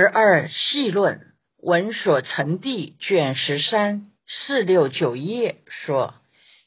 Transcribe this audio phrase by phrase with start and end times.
[0.00, 1.22] 十二细论
[1.60, 6.14] 文所成地卷十三四六九页说，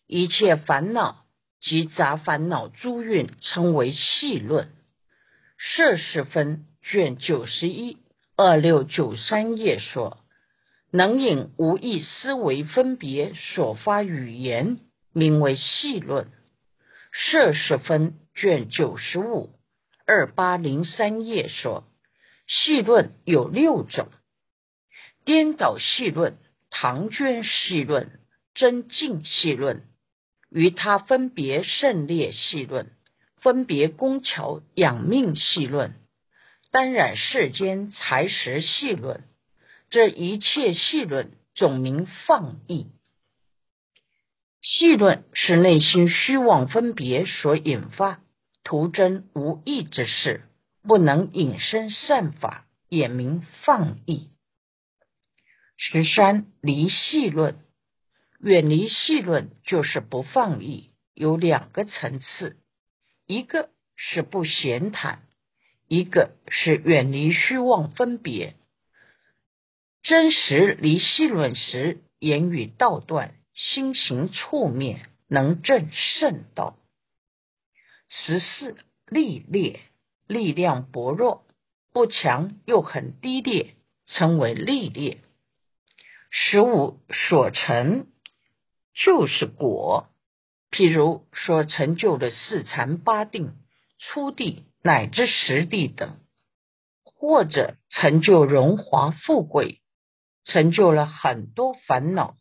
[0.06, 1.24] 一切烦恼
[1.62, 4.68] 及杂烦恼诸运称为细论。
[5.58, 8.00] 摄十分卷九十一
[8.36, 10.18] 二六九三页说，
[10.92, 14.80] 能引无意思维分别所发语言，
[15.14, 16.28] 名为细论。
[17.14, 19.52] 摄十分卷九十五
[20.06, 21.86] 二八零三页说。
[22.54, 24.10] 细论有六种：
[25.24, 26.38] 颠倒细论、
[26.70, 28.20] 唐娟细论、
[28.54, 29.88] 真净细论、
[30.50, 32.92] 与他分别胜劣细论、
[33.38, 35.96] 分别工巧养命细论、
[36.72, 39.24] 单染世间财实细论。
[39.90, 42.88] 这一切细论总名放逸。
[44.62, 48.20] 细论是内心虚妄分别所引发，
[48.66, 50.42] 徒增无益之事。
[50.84, 54.32] 不能引申善法，也名放逸。
[55.78, 57.60] 十三离戏论，
[58.40, 62.58] 远离戏论就是不放逸，有两个层次，
[63.26, 65.24] 一个是不闲谈，
[65.88, 68.56] 一个是远离虚妄分别。
[70.04, 76.76] 真实离戏论时，言语道断，心行处灭，能证圣道。
[78.10, 79.80] 十四历练。
[80.32, 81.44] 力量薄弱，
[81.92, 83.76] 不强又很低劣，
[84.08, 85.18] 称为力劣。
[86.30, 88.08] 十五所成
[88.94, 90.08] 就是果，
[90.72, 93.52] 譬如说成就了四禅八定、
[94.00, 96.18] 初地乃至十地等，
[97.04, 99.82] 或者成就荣华富贵，
[100.46, 102.38] 成就了很多烦恼，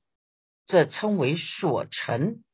[0.68, 2.44] 这称为所成。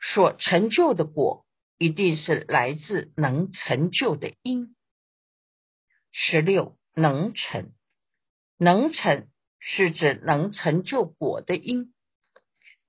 [0.00, 1.46] 所成就的果。
[1.78, 4.74] 一定是来自能成就的因。
[6.10, 7.72] 十六能成，
[8.58, 9.28] 能成
[9.60, 11.94] 是指能成就果的因。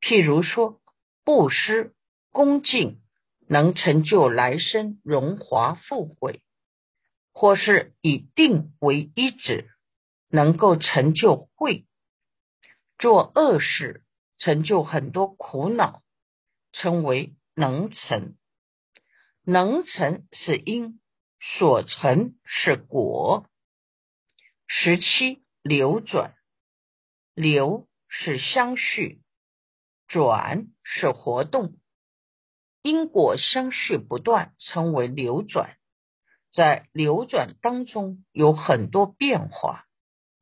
[0.02, 0.82] 譬如说，
[1.24, 1.94] 布施
[2.32, 3.02] 恭敬
[3.48, 6.42] 能成就来生荣华富贵，
[7.32, 9.70] 或是以定为一指，
[10.30, 11.86] 能够成就慧；
[12.98, 14.04] 做恶事
[14.40, 16.02] 成就很多苦恼，
[16.72, 18.36] 称为能成。
[19.50, 21.00] 能成是因，
[21.42, 23.48] 所成是果。
[24.68, 26.36] 十七流转，
[27.34, 29.24] 流是相续，
[30.08, 31.80] 转是活动，
[32.84, 35.78] 因果相续不断，称为流转。
[36.54, 39.88] 在流转当中有很多变化，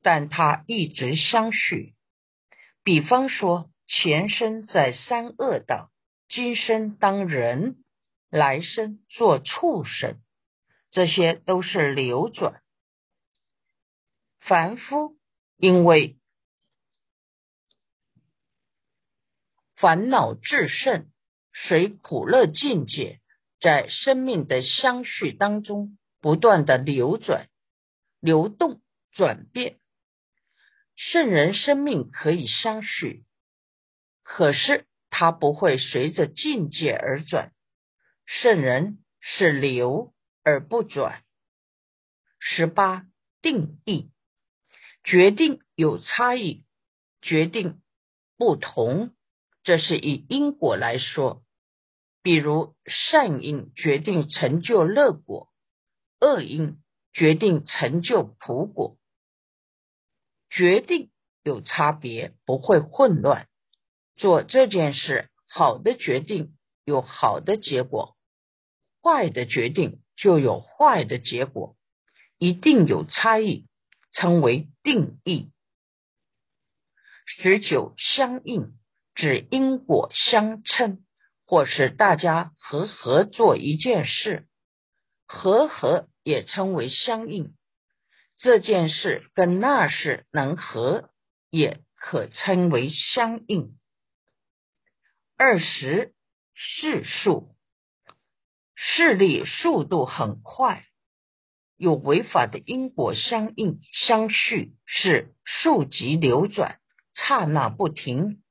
[0.01, 1.95] 但它一直相续。
[2.83, 5.91] 比方说，前生在三恶道，
[6.27, 7.85] 今生当人。
[8.29, 10.21] 来生做畜生，
[10.89, 12.61] 这些都是流转。
[14.39, 15.17] 凡夫
[15.57, 16.17] 因为
[19.75, 21.11] 烦恼至盛，
[21.53, 23.21] 随苦乐境界，
[23.59, 27.47] 在生命的相续当中不断的流转、
[28.19, 29.79] 流动、转变。
[30.95, 33.23] 圣人生命可以相续，
[34.23, 37.53] 可是他不会随着境界而转。
[38.27, 41.23] 圣人是流而不转。
[42.39, 43.05] 十八
[43.41, 44.11] 定义
[45.03, 46.65] 决定有差异，
[47.21, 47.81] 决定
[48.37, 49.15] 不同，
[49.63, 51.41] 这是以因果来说。
[52.21, 55.49] 比如善因决定成就乐果，
[56.19, 56.83] 恶因
[57.13, 58.97] 决定成就苦果。
[60.49, 61.09] 决定
[61.43, 63.47] 有差别，不会混乱。
[64.17, 68.16] 做这件事，好的决定有好的结果。
[69.07, 71.77] 坏的决定就有坏的结果，
[72.37, 73.65] 一定有差异，
[74.11, 75.49] 称为定义。
[77.25, 78.73] 十九相应
[79.15, 81.05] 指因果相称，
[81.45, 84.45] 或是大家合合做一件事，
[85.25, 87.55] 合合也称为相应。
[88.37, 91.11] 这件事跟那事能合，
[91.49, 93.77] 也可称为相应。
[95.37, 96.13] 二十
[96.53, 97.55] 世数。
[98.79, 100.85] 势力速度很快，
[101.77, 106.79] 有违法的因果相应相续，是速疾流转，
[107.15, 108.43] 刹那不停，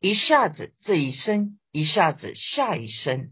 [0.00, 3.30] 一下子这一生，一下子下一生，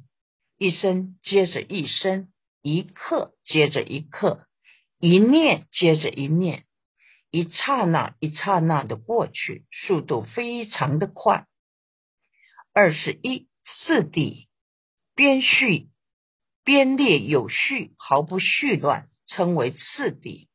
[0.59, 2.33] 一生接着一生，
[2.63, 4.47] 一刻接着一刻，
[5.01, 6.67] 一念接着一念，
[7.33, 11.49] 一刹那一刹那的过去，速度非常的快。
[12.73, 14.49] 二十一四地
[15.17, 15.89] 边续。
[16.64, 20.49] 编列有序，毫不絮乱，称为次第。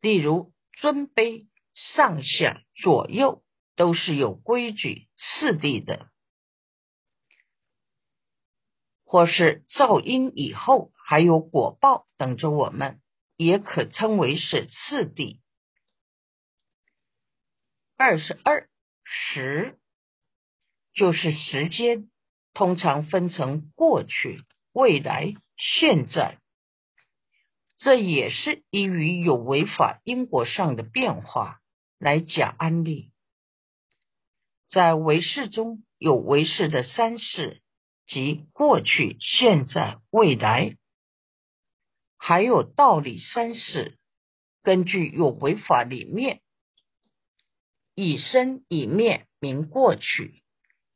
[0.00, 3.44] 例如尊卑、上下、左右
[3.76, 6.10] 都是有规矩、次第的，
[9.04, 13.00] 或是造因以后还有果报等着我们，
[13.36, 15.40] 也可称为是次第。
[17.96, 18.68] 二十二
[19.04, 19.78] 时
[20.92, 22.10] 就是时间，
[22.54, 26.38] 通常分成过去、未来、现在。
[27.78, 31.60] 这也是依于有违法因果上的变化
[31.98, 33.12] 来讲安利。
[34.68, 37.62] 在唯识中有唯识的三世，
[38.06, 40.76] 即过去、现在、未来，
[42.18, 43.96] 还有道理三世。
[44.64, 46.42] 根据有为法里面，
[47.94, 50.42] 以生以灭名过去，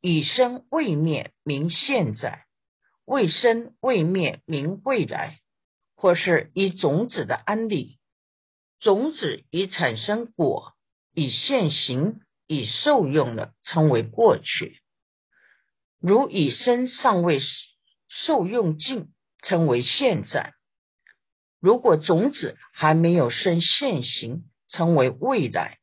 [0.01, 2.42] 以生未灭名现在，
[3.05, 5.39] 未生未灭名未来。
[5.95, 7.97] 或是以种子的安利，
[8.81, 10.73] 种子已产生果，
[11.13, 14.81] 已现行，已受用了，称为过去；
[16.01, 17.39] 如已生尚未
[18.09, 19.13] 受用尽，
[19.43, 20.53] 称为现在。
[21.61, 25.79] 如果种子还没有生现行，称为未来。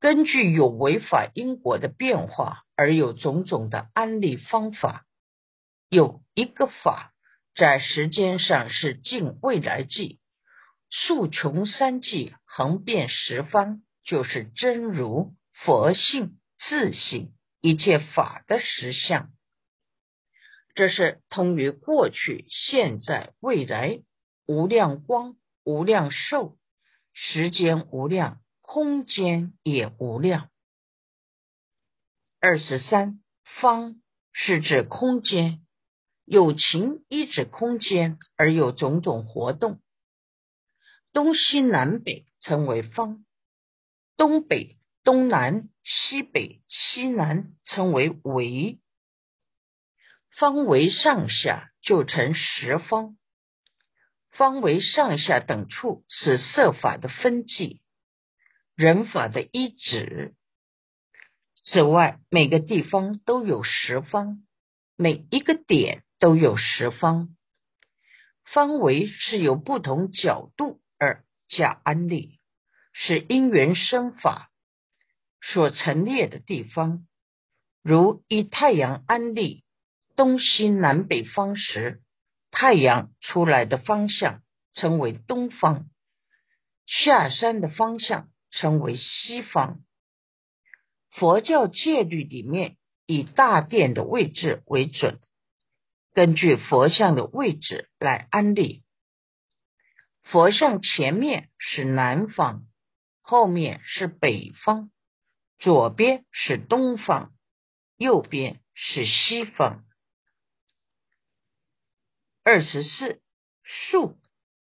[0.00, 5.04] 根据有违法因果的变化，而有种种的安利方法，
[5.88, 7.12] 有一个法。
[7.54, 10.20] 在时间上是尽未来际，
[10.90, 19.30] 数穷三际，横遍十方，就是真如佛性自性一切法的实相。
[20.74, 24.02] 这是通于过去、现在、未来
[24.46, 26.58] 无量光、无量寿，
[27.14, 30.50] 时间无量，空间也无量。
[32.38, 33.22] 二十三
[33.62, 34.02] 方
[34.34, 35.62] 是指空间。
[36.26, 39.80] 有情依指空间而有种种活动，
[41.12, 43.24] 东西南北称为方，
[44.16, 48.80] 东北、东南、西北、西南称为围，
[50.30, 53.16] 方为上下就成十方，
[54.30, 57.80] 方为上下等处是色法的分际，
[58.74, 60.34] 人法的一指。
[61.64, 64.44] 此外，每个地方都有十方，
[64.96, 66.02] 每一个点。
[66.18, 67.36] 都有十方，
[68.44, 72.40] 方为是由不同角度而加安立，
[72.92, 74.50] 是因缘生法
[75.42, 77.06] 所陈列的地方。
[77.82, 79.64] 如以太阳安立
[80.16, 82.02] 东西南北方时，
[82.50, 84.42] 太阳出来的方向
[84.72, 85.86] 称为东方，
[86.86, 89.80] 下山的方向称为西方。
[91.10, 95.20] 佛教戒律里面以大殿的位置为准。
[96.16, 98.82] 根据佛像的位置来安立，
[100.22, 102.62] 佛像前面是南方，
[103.20, 104.88] 后面是北方，
[105.58, 107.34] 左边是东方，
[107.98, 109.84] 右边是西方。
[112.42, 113.20] 二十四
[113.62, 114.18] 数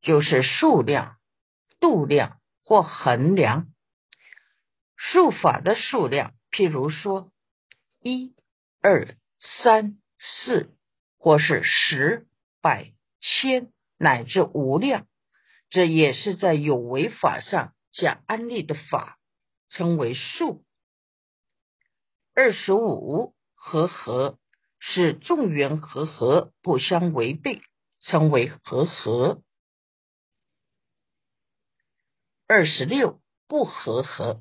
[0.03, 1.19] 就是数量、
[1.81, 3.75] 度量或衡量
[4.95, 7.33] 数法的数量，譬如说
[8.01, 8.37] 一、
[8.81, 10.77] 二、三、四。
[11.21, 12.27] 或是十、
[12.63, 15.07] 百、千乃至无量，
[15.69, 19.19] 这也是在有为法上讲安利的法，
[19.69, 20.65] 称为数。
[22.35, 24.39] 二十五和合
[24.79, 27.61] 是众缘和合不相违背，
[28.01, 29.43] 称为和合。
[32.47, 34.41] 二十六不和合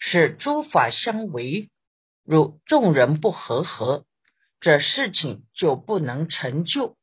[0.00, 1.70] 是诸法相违，
[2.24, 4.04] 如众人不和合。
[4.64, 6.96] 这事情就不能成就，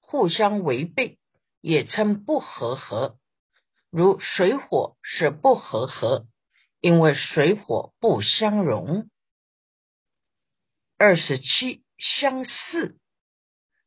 [0.00, 1.18] 互相违背，
[1.60, 3.18] 也称不和合。
[3.90, 6.28] 如水火是不和合，
[6.80, 9.10] 因为水火不相容。
[10.98, 12.96] 二十七相似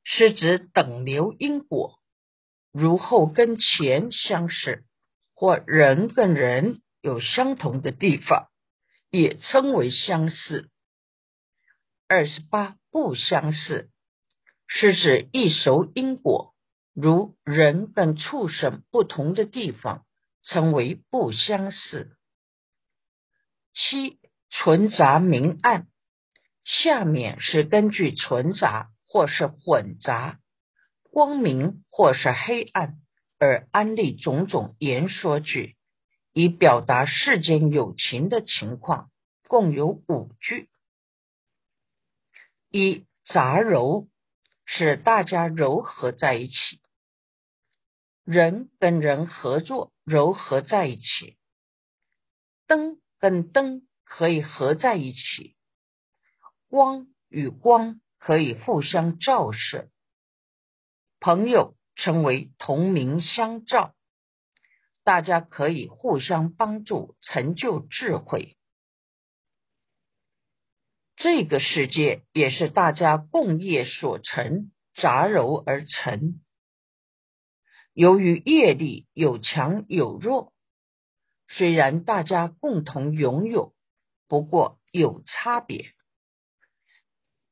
[0.03, 2.01] 是指等流因果，
[2.73, 4.83] 如后跟前相似，
[5.33, 8.49] 或人跟人有相同的地方，
[9.09, 10.69] 也称为相似。
[12.07, 12.77] 二十八。
[12.93, 13.89] 不相似，
[14.67, 16.53] 是指一熟因果，
[16.93, 20.05] 如人跟畜生不同的地方，
[20.43, 22.15] 称为不相似。
[23.74, 24.19] 七
[24.51, 25.88] 存杂明暗，
[26.63, 30.38] 下面是根据存杂或是混杂、
[31.01, 32.98] 光明或是黑暗
[33.39, 35.75] 而安立种种言说句，
[36.31, 39.10] 以表达世间有情的情况，
[39.48, 40.69] 共有五句。
[42.75, 44.07] 一杂糅
[44.65, 46.81] 使大家糅合在一起，
[48.23, 51.37] 人跟人合作柔合在一起，
[52.65, 55.55] 灯跟灯可以合在一起，
[56.67, 59.87] 光与光可以互相照射，
[61.19, 63.93] 朋友成为同名相照，
[65.03, 68.57] 大家可以互相帮助，成就智慧。
[71.23, 76.41] 这个世界也是大家共业所成，杂糅而成。
[77.93, 80.51] 由于业力有强有弱，
[81.47, 83.73] 虽然大家共同拥有，
[84.27, 85.93] 不过有差别。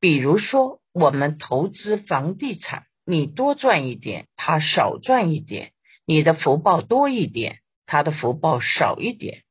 [0.01, 5.69] 比如说，我们投资房地产，你多赚一点，他少赚一点；
[6.05, 9.43] 你的福报多一点，他的福报少一点。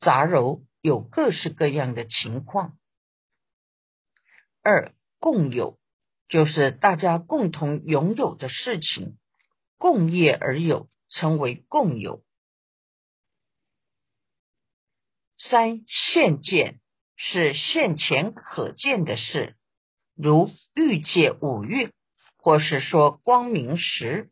[0.00, 2.76] 杂糅有各式各样的情况。
[4.62, 5.78] 二共有，
[6.28, 9.18] 就是大家共同拥有的事情。
[9.76, 12.22] 共业而有，称为共有。
[15.36, 16.80] 三现见
[17.16, 19.56] 是现前可见的事，
[20.14, 21.92] 如欲界五蕴，
[22.36, 24.30] 或是说光明时，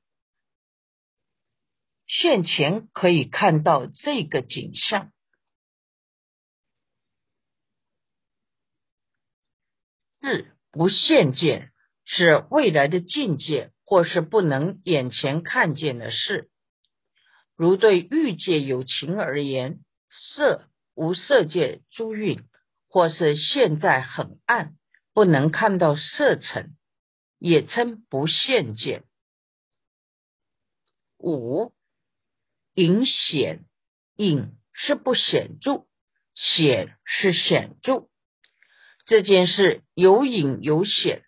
[2.06, 5.12] 现前可以看到这个景象。
[10.20, 11.72] 四不现见
[12.04, 13.72] 是未来的境界。
[13.90, 16.48] 或是不能眼前看见的事，
[17.56, 22.44] 如对欲界有情而言，色无色界诸蕴，
[22.88, 24.76] 或是现在很暗，
[25.12, 26.76] 不能看到色尘，
[27.36, 29.02] 也称不现见。
[31.18, 31.72] 五
[32.74, 33.64] 隐显，
[34.14, 35.88] 隐是不显著，
[36.36, 38.08] 显是显著，
[39.10, 41.24] 这件事有隐有显。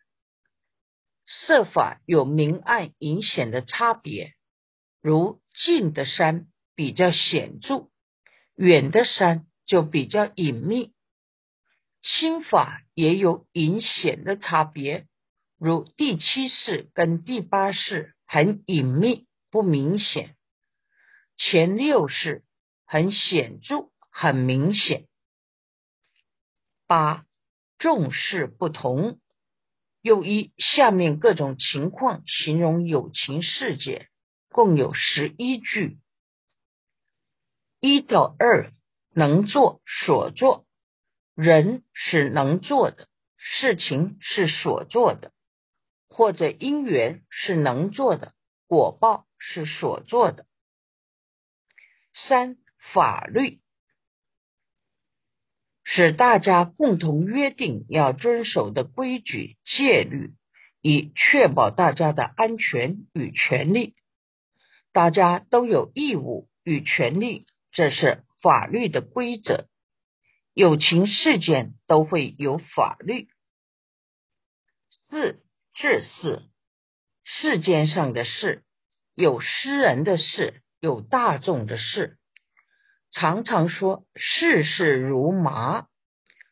[1.27, 4.35] 设法有明暗隐显的差别，
[5.01, 6.47] 如近的山
[6.77, 7.89] 比较显著，
[8.55, 10.93] 远的山就比较隐秘。
[12.03, 15.09] 心法也有隐显的差别，
[15.59, 20.37] 如第七式跟第八式很隐秘不明显，
[21.37, 22.45] 前六式
[22.87, 25.09] 很显著很明显。
[26.87, 27.27] 八
[27.83, 29.19] 重视不同。
[30.03, 34.09] 又以下面各种情况形容友情世界，
[34.49, 35.99] 共有十一句。
[37.81, 38.73] 一到二，
[39.15, 40.65] 能做所做，
[41.35, 45.33] 人是能做的，事情是所做的，
[46.09, 48.33] 或者因缘是能做的，
[48.67, 50.47] 果报是所做的。
[52.12, 52.59] 三
[52.93, 53.62] 法律。
[55.85, 60.33] 是大家共同约定要遵守的规矩戒律，
[60.81, 63.95] 以确保大家的安全与权利。
[64.93, 69.67] 大家都有义务与权利，这是法律的规则。
[70.55, 73.29] 有情事件都会有法律。
[75.09, 75.43] 四
[75.75, 76.43] 治事，
[77.25, 78.62] 世间上的事，
[79.15, 82.19] 有私人的事，有大众的事。
[83.12, 85.87] 常常说世事如麻，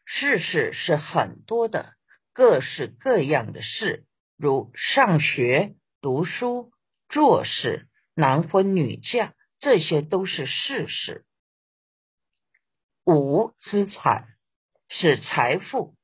[0.05, 1.95] 世事是很多的，
[2.35, 4.05] 各式各样的事，
[4.37, 6.71] 如上学、读书、
[7.09, 11.25] 做事、男婚女嫁，这些都是世事。
[13.07, 14.29] 五资产
[14.89, 15.97] 是财富，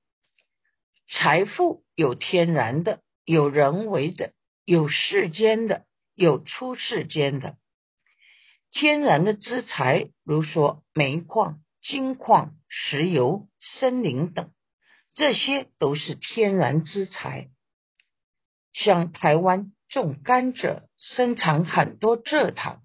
[1.06, 4.32] 财富有天然的，有人为的，
[4.64, 5.84] 有世间的，
[6.14, 7.58] 有出世间的。
[8.70, 14.52] 天然的资财，如说煤矿、金矿、石油、森林等，
[15.14, 17.48] 这些都是天然资财。
[18.72, 22.82] 像台湾种甘蔗，生产很多蔗糖；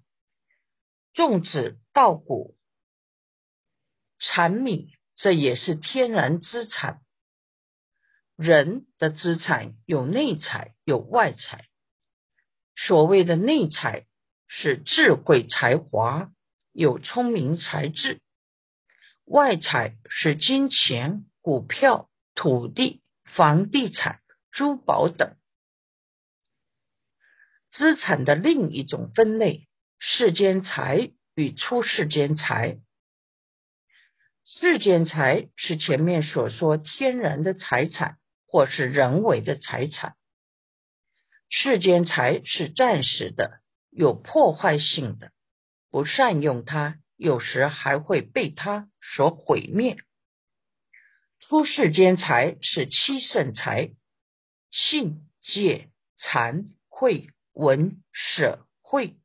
[1.12, 2.56] 种植稻谷、
[4.18, 7.02] 产米，这也是天然资产。
[8.36, 11.66] 人的资产有内财，有外财。
[12.74, 14.06] 所谓的内财。
[14.54, 16.30] 是智慧才华，
[16.72, 18.18] 有聪明才智；
[19.24, 25.36] 外财是金钱、股票、土地、房地产、珠宝等
[27.70, 29.66] 资产的另一种分类。
[29.98, 32.76] 世间财与出世间财，
[34.44, 40.12] 世间财是前面所说天然的财产，或是人为的财产；
[41.48, 43.61] 世间财是暂时的。
[43.94, 45.32] 有破坏性的，
[45.90, 49.98] 不善用它，有时还会被它所毁灭。
[51.40, 53.90] 出世间财是七圣财：
[54.70, 59.18] 信、戒、禅、慧、闻、舍、慧。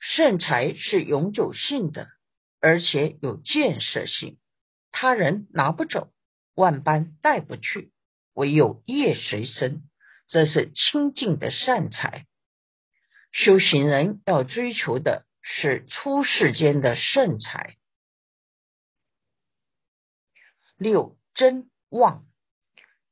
[0.00, 2.08] 圣财是永久性的，
[2.60, 4.38] 而且有建设性，
[4.90, 6.10] 他人拿不走，
[6.54, 7.92] 万般带不去，
[8.34, 9.82] 唯有业随身，
[10.26, 12.26] 这是清净的善财。
[13.36, 17.76] 修行人要追求的是出世间的圣财。
[20.78, 22.24] 六真妄，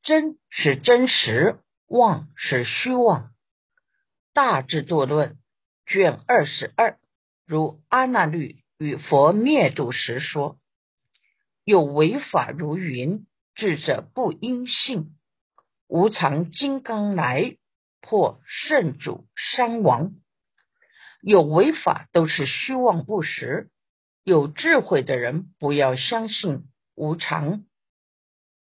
[0.03, 3.35] 真是真实，妄是虚妄。
[4.33, 5.37] 大智度论
[5.85, 6.99] 卷二十二，
[7.45, 10.59] 如阿那律与佛灭度时说：
[11.65, 15.15] 有为法如云，智者不应信。
[15.87, 17.59] 无常金刚来。
[18.07, 20.13] 破圣主伤亡，
[21.23, 23.71] 有违法都是虚妄不实。
[24.25, 27.65] 有智慧的人不要相信无常，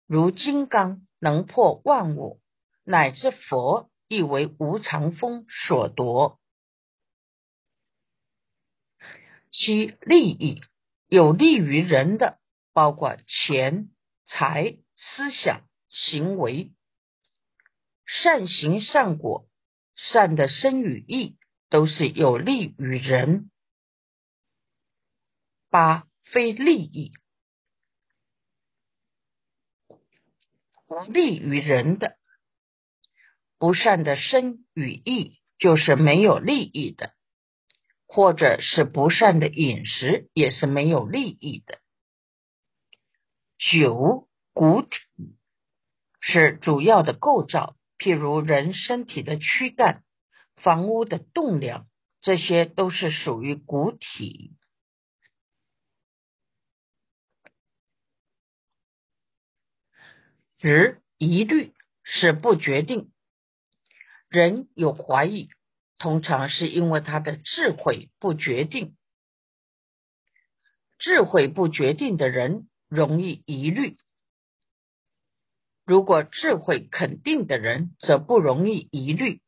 [0.06, 2.40] 如金刚能破万物，
[2.84, 6.40] 乃至佛亦为无常风所夺。
[9.52, 10.60] 其利益
[11.06, 12.38] 有利于人的，
[12.72, 13.90] 包括钱
[14.26, 16.72] 财、思想、行为。
[18.12, 19.48] 善行善果，
[19.94, 21.38] 善的生与义
[21.68, 23.52] 都是有利于人。
[25.70, 27.12] 八非利益，
[30.88, 32.18] 无利于人的
[33.58, 37.14] 不善的生与义，就是没有利益的；
[38.06, 41.78] 或者是不善的饮食，也是没有利益的。
[43.56, 45.36] 九骨体
[46.18, 47.76] 是主要的构造。
[48.00, 50.02] 譬如人身体的躯干、
[50.56, 51.86] 房屋的栋梁，
[52.22, 54.56] 这些都是属于骨体。
[60.58, 63.12] 十疑虑是不决定，
[64.28, 65.50] 人有怀疑，
[65.98, 68.96] 通常是因为他的智慧不决定。
[70.98, 73.98] 智慧不决定的人容易疑虑。
[75.90, 79.42] 如果智慧肯定的人，则不容易疑虑。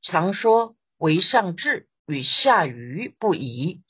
[0.00, 3.82] 常说为上智与下愚不疑。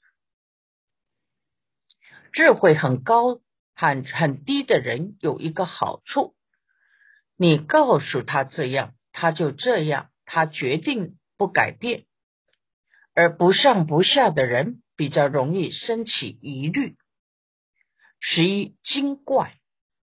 [2.32, 3.38] 智慧很高、
[3.76, 6.34] 很很低的人有一个好处：
[7.36, 12.06] 你告诉他这样，他就这样，他决定不改变。
[13.14, 16.96] 而不上不下的人比较容易升起疑虑。
[18.18, 19.57] 十一精怪。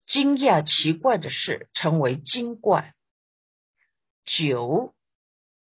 [0.10, 2.96] 惊讶奇怪的事称为精怪。
[4.26, 4.96] 九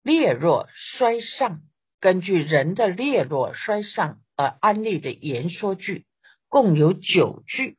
[0.01, 1.61] 劣弱衰上，
[1.99, 6.05] 根据人的劣弱衰上而安利的言说句，
[6.49, 7.77] 共有九句。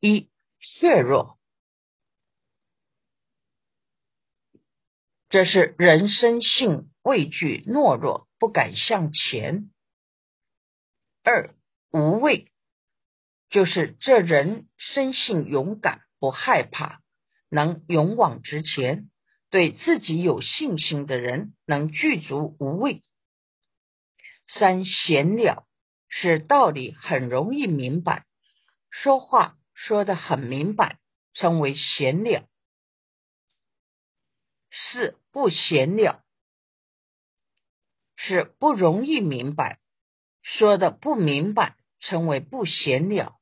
[0.00, 1.38] 一怯弱，
[5.30, 9.70] 这是人生性畏惧懦弱，不敢向前。
[11.24, 11.54] 二
[11.90, 12.52] 无畏。
[13.48, 17.00] 就是这人生性勇敢，不害怕，
[17.48, 19.10] 能勇往直前，
[19.50, 23.02] 对自己有信心的人，能具足无畏。
[24.48, 25.66] 三闲了，
[26.08, 28.26] 是道理很容易明白，
[28.90, 30.98] 说话说得很明白，
[31.34, 32.48] 称为闲了。
[34.70, 36.24] 四不闲了，
[38.16, 39.80] 是不容易明白，
[40.42, 41.76] 说的不明白。
[42.00, 43.38] 称为不闲了，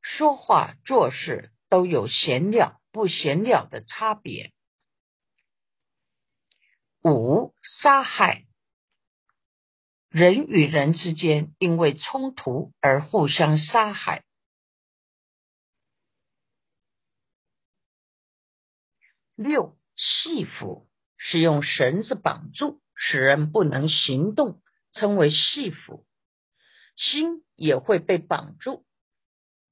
[0.00, 4.52] 说话做事都有闲了不闲了的差别。
[7.04, 8.44] 五杀害，
[10.08, 14.24] 人与人之间因为冲突而互相杀害。
[19.34, 26.06] 六戏服是用绳子绑住，使人不能行动，称为戏服。
[26.96, 28.84] 心也会被绑住，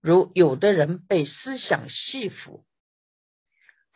[0.01, 2.65] 如有的人被思想系缚，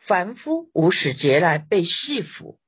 [0.07, 2.59] 凡夫无始劫来被系缚，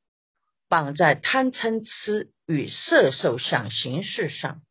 [0.68, 4.62] 绑在贪嗔痴与色受想行识上，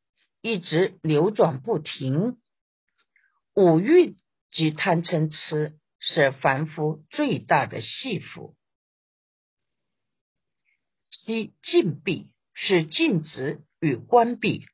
[0.40, 2.38] 一直流转不停。
[3.54, 4.16] 五蕴
[4.50, 8.54] 及贪嗔痴是凡夫最大的系缚。
[11.10, 14.66] 七禁闭是禁止与关闭。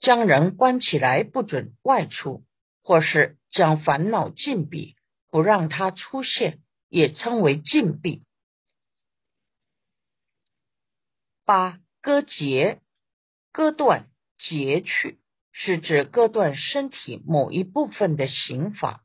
[0.00, 2.44] 将人关起来，不准外出，
[2.82, 4.96] 或是将烦恼禁闭，
[5.28, 8.24] 不让它出现，也称为禁闭。
[11.44, 12.80] 八割截，
[13.52, 14.08] 割断、
[14.38, 15.20] 截去，
[15.52, 19.04] 是指割断身体某一部分的刑法。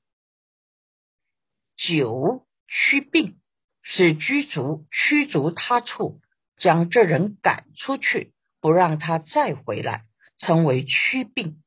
[1.76, 3.40] 九驱病，
[3.82, 6.22] 是驱逐驱逐他处，
[6.56, 8.32] 将这人赶出去，
[8.62, 10.06] 不让他再回来，
[10.38, 11.62] 称为驱病。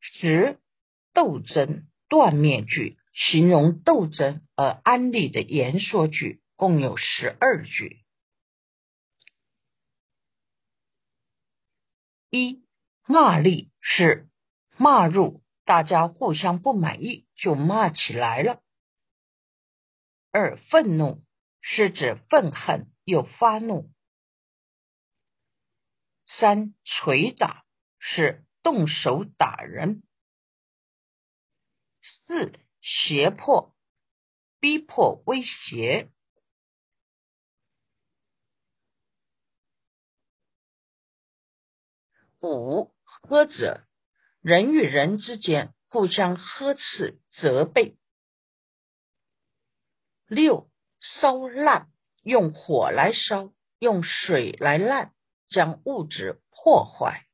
[0.00, 0.58] 十
[1.12, 8.00] 斗争断灭句，形容斗争而安利的言说句，共有十二句。
[12.30, 12.64] 一
[13.06, 14.28] 骂力是
[14.76, 18.62] 骂入，大家互相不满意就骂起来了。
[20.30, 21.22] 二愤怒
[21.60, 23.90] 是指愤恨又发怒。
[26.42, 27.64] 三捶打
[28.00, 30.02] 是动手打人。
[32.00, 33.76] 四胁迫
[34.58, 36.10] 逼迫威胁。
[42.40, 43.86] 五呵责，
[44.40, 47.96] 人与人之间互相呵斥责备。
[50.26, 51.88] 六烧烂，
[52.24, 55.14] 用火来烧，用水来烂，
[55.52, 57.28] 将物质破坏。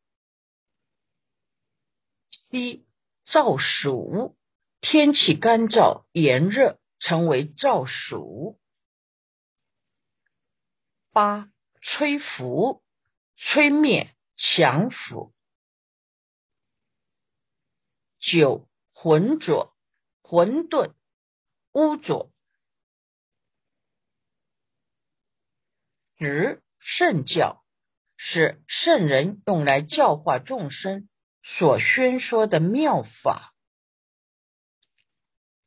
[2.50, 2.86] 七
[3.24, 4.36] 燥暑，
[4.82, 8.60] 天气干燥炎热，成为燥暑。
[11.12, 11.50] 八
[11.80, 12.82] 吹拂，
[13.36, 14.14] 吹灭。
[14.40, 15.34] 强腐。
[18.20, 19.76] 九浑浊、
[20.22, 20.94] 混沌、
[21.72, 22.30] 污浊。
[26.18, 27.64] 十圣教
[28.18, 31.08] 是圣人用来教化众生
[31.42, 33.54] 所宣说的妙法。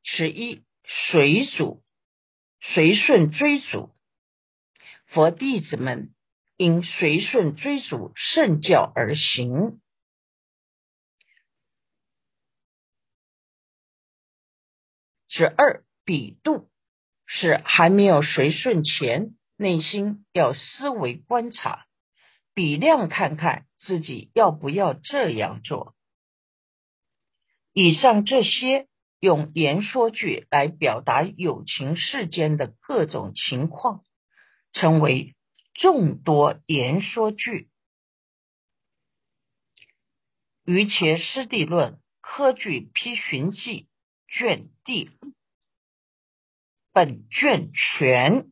[0.03, 0.63] 十一
[1.11, 1.81] 随主，
[2.59, 3.95] 随顺追逐，
[5.07, 6.13] 佛弟子们。
[6.57, 9.81] 因随顺追逐圣教而行。
[15.27, 16.69] 十二比度
[17.25, 21.87] 是还没有随顺前，内心要思维观察，
[22.53, 25.95] 比量看看自己要不要这样做。
[27.73, 28.87] 以上这些
[29.19, 34.03] 用言说句来表达友情世间的各种情况，
[34.73, 35.35] 称为。
[35.73, 37.69] 众多言说句，
[40.71, 43.87] 《于伽师地论》科举批寻记
[44.27, 45.09] 卷第
[46.91, 48.51] 本卷全。